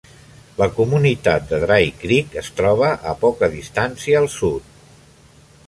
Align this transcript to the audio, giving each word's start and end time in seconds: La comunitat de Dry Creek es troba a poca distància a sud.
La 0.61 0.67
comunitat 0.77 1.45
de 1.51 1.59
Dry 1.63 1.91
Creek 2.05 2.39
es 2.43 2.49
troba 2.61 2.89
a 3.13 3.13
poca 3.27 3.51
distància 3.57 4.25
a 4.25 4.33
sud. 4.39 4.75